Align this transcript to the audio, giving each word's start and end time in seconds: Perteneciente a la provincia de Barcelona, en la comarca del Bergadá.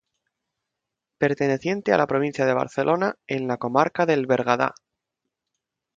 Perteneciente 1.19 1.93
a 1.93 1.97
la 1.99 2.07
provincia 2.07 2.47
de 2.47 2.55
Barcelona, 2.55 3.19
en 3.27 3.47
la 3.47 3.57
comarca 3.57 4.07
del 4.07 4.25
Bergadá. 4.25 4.73